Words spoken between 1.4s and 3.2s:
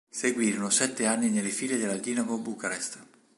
file della Dinamo Bucarest.